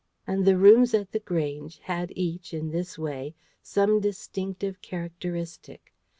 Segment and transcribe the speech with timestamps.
[0.25, 5.93] And the rooms at The Grange had each in this way some distinctive characteristic.